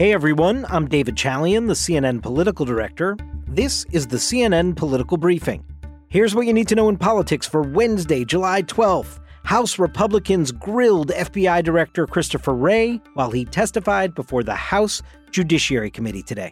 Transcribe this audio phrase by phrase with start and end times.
[0.00, 3.18] Hey everyone, I'm David Chalian, the CNN political director.
[3.46, 5.62] This is the CNN Political Briefing.
[6.08, 9.18] Here's what you need to know in politics for Wednesday, July 12th.
[9.44, 15.02] House Republicans grilled FBI Director Christopher Wray while he testified before the House
[15.32, 16.50] Judiciary Committee today.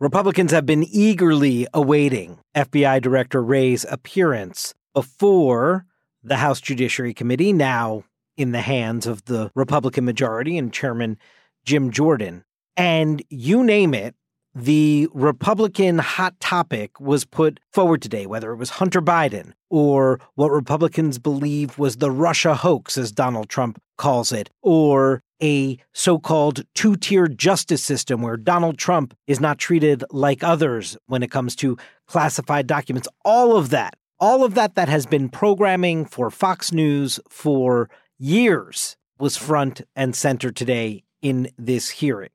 [0.00, 5.86] Republicans have been eagerly awaiting FBI Director Wray's appearance before
[6.26, 8.04] the House Judiciary Committee, now
[8.36, 11.18] in the hands of the Republican majority and Chairman
[11.64, 12.44] Jim Jordan.
[12.76, 14.14] And you name it,
[14.54, 20.50] the Republican hot topic was put forward today, whether it was Hunter Biden or what
[20.50, 26.64] Republicans believe was the Russia hoax, as Donald Trump calls it, or a so called
[26.74, 31.54] two tier justice system where Donald Trump is not treated like others when it comes
[31.56, 33.08] to classified documents.
[33.24, 38.96] All of that, all of that that has been programming for Fox News for years
[39.18, 42.30] was front and center today in this hearing.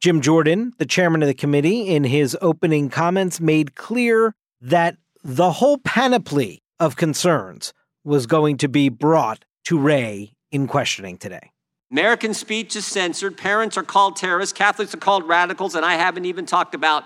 [0.00, 5.52] Jim Jordan, the chairman of the committee, in his opening comments made clear that the
[5.52, 7.72] whole panoply of concerns
[8.04, 11.50] was going to be brought to Wray in questioning today.
[11.90, 13.36] American speech is censored.
[13.36, 14.52] Parents are called terrorists.
[14.52, 15.74] Catholics are called radicals.
[15.74, 17.04] And I haven't even talked about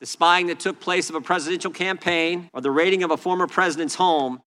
[0.00, 3.46] the spying that took place of a presidential campaign or the raiding of a former
[3.46, 4.40] president's home.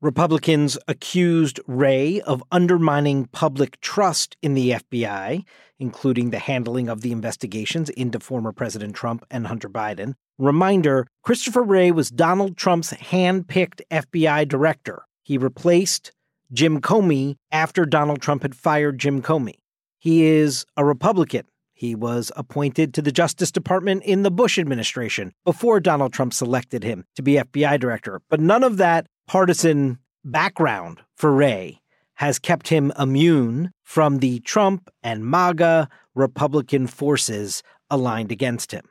[0.00, 5.44] Republicans accused Wray of undermining public trust in the FBI,
[5.80, 10.14] including the handling of the investigations into former President Trump and Hunter Biden.
[10.38, 15.02] Reminder Christopher Wray was Donald Trump's hand picked FBI director.
[15.24, 16.12] He replaced
[16.52, 19.58] Jim Comey after Donald Trump had fired Jim Comey.
[19.98, 21.44] He is a Republican.
[21.78, 26.82] He was appointed to the Justice Department in the Bush administration before Donald Trump selected
[26.82, 28.20] him to be FBI director.
[28.28, 31.78] But none of that partisan background for Wray
[32.14, 38.88] has kept him immune from the Trump and MAGA Republican forces aligned against him.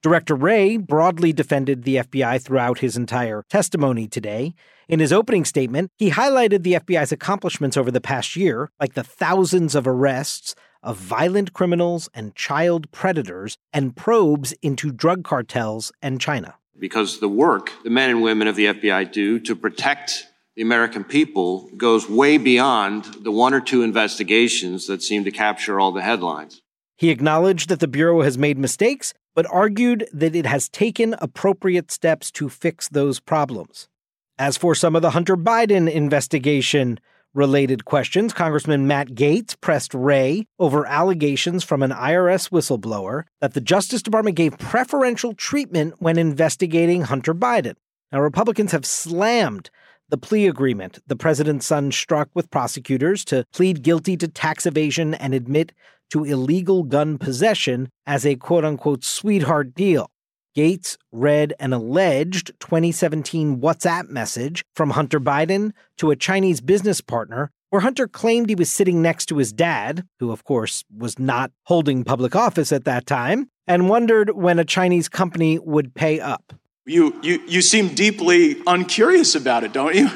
[0.00, 4.54] Director Wray broadly defended the FBI throughout his entire testimony today.
[4.88, 9.02] In his opening statement, he highlighted the FBI's accomplishments over the past year, like the
[9.02, 16.20] thousands of arrests of violent criminals and child predators and probes into drug cartels and
[16.20, 20.62] China because the work the men and women of the FBI do to protect the
[20.62, 25.92] American people goes way beyond the one or two investigations that seem to capture all
[25.92, 26.62] the headlines.
[26.96, 31.92] He acknowledged that the Bureau has made mistakes, but argued that it has taken appropriate
[31.92, 33.88] steps to fix those problems.
[34.36, 36.98] As for some of the Hunter Biden investigation,
[37.34, 43.60] related questions, Congressman Matt Gaetz pressed Wray over allegations from an IRS whistleblower that the
[43.60, 47.74] Justice Department gave preferential treatment when investigating Hunter Biden.
[48.12, 49.70] Now, Republicans have slammed
[50.08, 55.14] the plea agreement the president's son struck with prosecutors to plead guilty to tax evasion
[55.14, 55.72] and admit
[56.10, 60.10] to illegal gun possession as a quote unquote sweetheart deal.
[60.58, 67.52] Gaetz read an alleged 2017 WhatsApp message from Hunter Biden to a Chinese business partner
[67.70, 71.52] where Hunter claimed he was sitting next to his dad, who of course was not
[71.66, 76.52] holding public office at that time, and wondered when a Chinese company would pay up.
[76.86, 80.10] You, you, you seem deeply uncurious about it, don't you?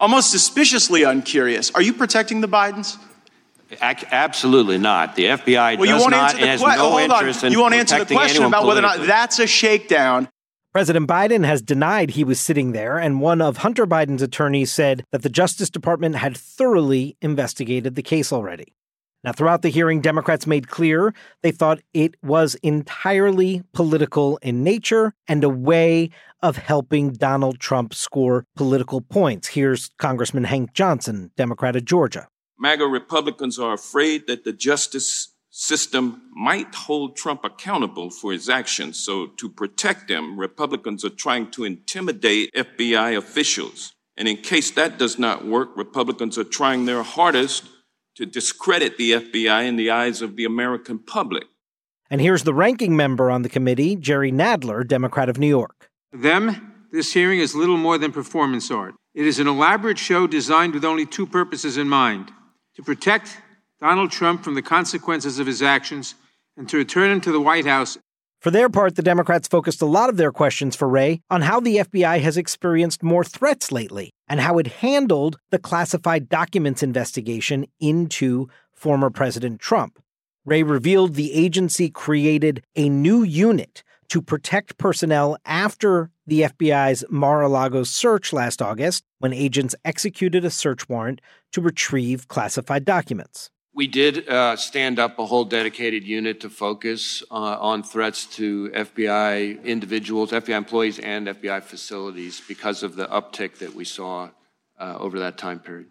[0.00, 1.70] Almost suspiciously uncurious.
[1.76, 2.98] Are you protecting the Bidens?
[3.80, 5.16] Absolutely not.
[5.16, 7.46] The FBI well, does you not answer the has que- no hold interest on.
[7.48, 10.28] in You won't answer the question about whether or not that's a shakedown.
[10.72, 15.02] President Biden has denied he was sitting there, and one of Hunter Biden's attorneys said
[15.12, 18.74] that the Justice Department had thoroughly investigated the case already.
[19.24, 21.12] Now, throughout the hearing, Democrats made clear
[21.42, 27.94] they thought it was entirely political in nature and a way of helping Donald Trump
[27.94, 29.48] score political points.
[29.48, 32.28] Here's Congressman Hank Johnson, Democrat of Georgia.
[32.60, 38.98] MAGA Republicans are afraid that the justice system might hold Trump accountable for his actions.
[38.98, 43.92] So, to protect them, Republicans are trying to intimidate FBI officials.
[44.16, 47.64] And in case that does not work, Republicans are trying their hardest
[48.16, 51.44] to discredit the FBI in the eyes of the American public.
[52.10, 55.88] And here's the ranking member on the committee, Jerry Nadler, Democrat of New York.
[56.12, 58.94] Them, this hearing is little more than performance art.
[59.14, 62.32] It is an elaborate show designed with only two purposes in mind
[62.78, 63.36] to protect
[63.80, 66.14] Donald Trump from the consequences of his actions
[66.56, 67.98] and to return him to the White House.
[68.40, 71.58] For their part, the Democrats focused a lot of their questions for Wray on how
[71.58, 77.66] the FBI has experienced more threats lately and how it handled the classified documents investigation
[77.80, 79.98] into former President Trump.
[80.44, 87.42] Wray revealed the agency created a new unit to protect personnel after the FBI's Mar
[87.42, 91.20] a Lago search last August when agents executed a search warrant
[91.52, 93.50] to retrieve classified documents.
[93.74, 98.70] We did uh, stand up a whole dedicated unit to focus uh, on threats to
[98.70, 104.30] FBI individuals, FBI employees, and FBI facilities because of the uptick that we saw
[104.80, 105.88] uh, over that time period.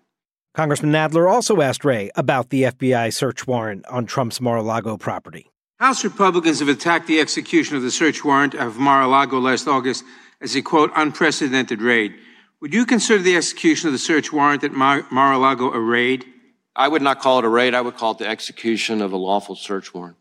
[0.54, 4.98] Congressman Nadler also asked Wray about the FBI search warrant on Trump's Mar a Lago
[4.98, 5.52] property.
[5.80, 9.68] House Republicans have attacked the execution of the search warrant of Mar a Lago last
[9.68, 10.04] August
[10.42, 12.16] as a quote, unprecedented raid.
[12.62, 16.26] Would you consider the execution of the search warrant at Mar a Lago a raid?
[16.76, 17.76] I would not call it a raid.
[17.76, 20.18] I would call it the execution of a lawful search warrant.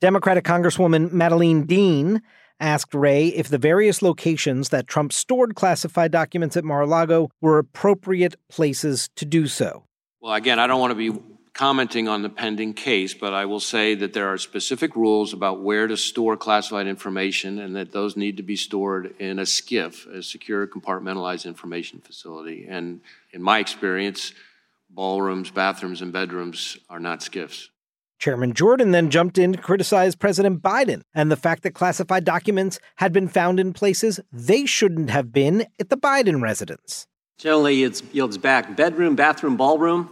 [0.00, 2.22] Democratic Congresswoman Madeleine Dean
[2.60, 7.28] asked Wray if the various locations that Trump stored classified documents at Mar a Lago
[7.40, 9.84] were appropriate places to do so.
[10.20, 11.18] Well, again, I don't want to be
[11.54, 15.60] commenting on the pending case, but I will say that there are specific rules about
[15.60, 20.06] where to store classified information and that those need to be stored in a SCIF,
[20.06, 22.66] a secure compartmentalized information facility.
[22.68, 23.00] And
[23.32, 24.32] in my experience,
[24.88, 27.68] ballrooms, bathrooms, and bedrooms are not SCIFs.
[28.18, 32.78] Chairman Jordan then jumped in to criticize President Biden and the fact that classified documents
[32.96, 37.08] had been found in places they shouldn't have been at the Biden residence.
[37.36, 40.08] Generally, it yields back bedroom, bathroom, ballroom.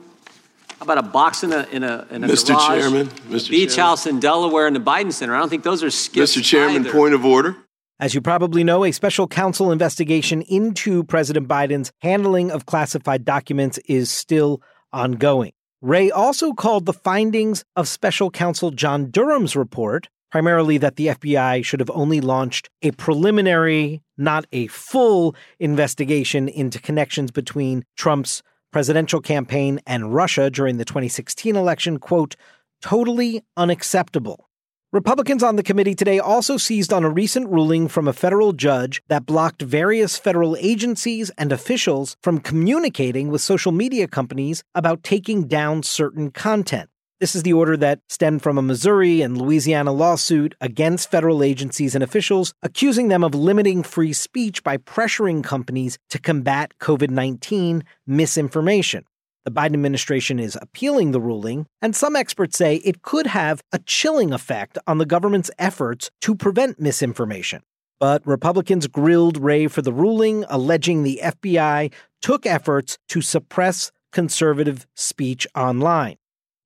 [0.80, 2.54] How about a box in a in a, in a Mr.
[2.54, 2.80] garage?
[2.80, 3.50] Chairman, Mr.
[3.50, 3.90] beach Chairman.
[3.90, 5.36] house in Delaware in the Biden Center.
[5.36, 6.38] I don't think those are SCIFs.
[6.38, 6.42] Mr.
[6.42, 6.92] Chairman, either.
[6.92, 7.54] point of order.
[7.98, 13.76] As you probably know, a special counsel investigation into President Biden's handling of classified documents
[13.84, 15.52] is still ongoing.
[15.82, 21.62] Wray also called the findings of special counsel John Durham's report, primarily that the FBI
[21.62, 29.20] should have only launched a preliminary, not a full investigation into connections between Trump's presidential
[29.20, 32.36] campaign and Russia during the 2016 election, quote,
[32.80, 34.48] totally unacceptable.
[34.92, 39.00] Republicans on the committee today also seized on a recent ruling from a federal judge
[39.06, 45.46] that blocked various federal agencies and officials from communicating with social media companies about taking
[45.46, 46.90] down certain content.
[47.20, 51.94] This is the order that stemmed from a Missouri and Louisiana lawsuit against federal agencies
[51.94, 57.84] and officials, accusing them of limiting free speech by pressuring companies to combat COVID 19
[58.06, 59.04] misinformation.
[59.44, 63.80] The Biden administration is appealing the ruling, and some experts say it could have a
[63.80, 67.60] chilling effect on the government's efforts to prevent misinformation.
[67.98, 71.92] But Republicans grilled Wray for the ruling, alleging the FBI
[72.22, 76.16] took efforts to suppress conservative speech online.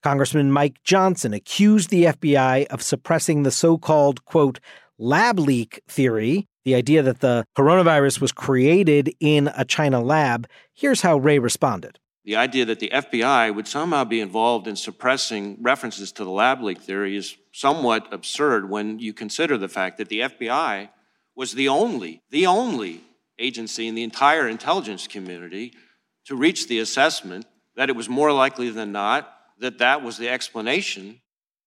[0.05, 4.61] Congressman Mike Johnson accused the FBI of suppressing the so called, quote,
[4.99, 10.47] lab leak theory, the idea that the coronavirus was created in a China lab.
[10.75, 11.99] Here's how Wray responded.
[12.27, 16.63] The idea that the FBI would somehow be involved in suppressing references to the lab
[16.63, 20.91] leak theory is somewhat absurd when you consider the fact that the FBI
[21.35, 23.01] was the only, the only
[23.39, 25.73] agency in the entire intelligence community
[26.27, 29.31] to reach the assessment that it was more likely than not
[29.65, 31.21] that that was the explanation.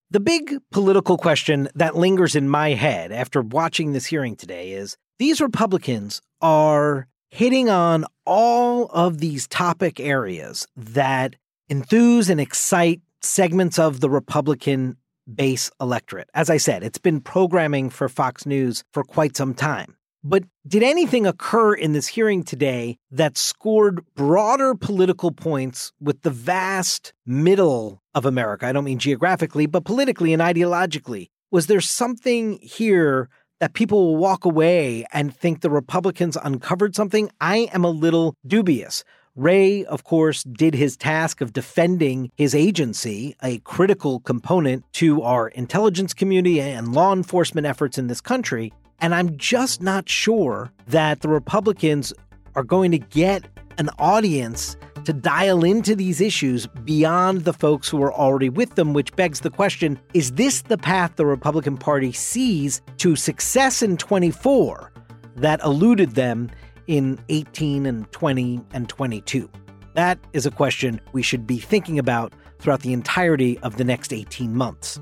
[0.10, 4.96] The big political question that lingers in my head after watching this hearing today is
[5.20, 11.36] these Republicans are hitting on all of these topic areas that
[11.70, 14.96] enthuse and excite segments of the Republican
[15.34, 16.30] base electorate.
[16.34, 19.98] As I said, it's been programming for Fox News for quite some time.
[20.30, 26.30] But did anything occur in this hearing today that scored broader political points with the
[26.30, 28.66] vast middle of America?
[28.68, 31.28] I don't mean geographically, but politically and ideologically.
[31.50, 33.30] Was there something here
[33.62, 37.32] that people will walk away and think the Republicans uncovered something?
[37.40, 39.06] I am a little dubious.
[39.34, 45.48] Wray, of course, did his task of defending his agency, a critical component to our
[45.48, 48.74] intelligence community and law enforcement efforts in this country.
[49.00, 52.14] And I'm just not sure that the Republicans
[52.56, 54.76] are going to get an audience
[55.06, 59.40] to dial into these issues beyond the folks who are already with them, which begs
[59.40, 64.92] the question is this the path the Republican Party sees to success in 24
[65.36, 66.50] that eluded them
[66.88, 69.50] in 18 and 20 and 22?
[69.94, 74.12] That is a question we should be thinking about throughout the entirety of the next
[74.12, 75.00] 18 months.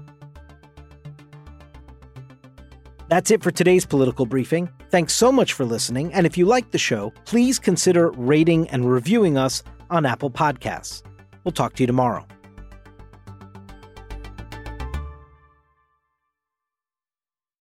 [3.08, 4.70] That's it for today's political briefing.
[4.90, 6.14] Thanks so much for listening.
[6.14, 11.04] And if you like the show, please consider rating and reviewing us on Apple Podcasts.
[11.44, 12.26] We'll talk to you tomorrow.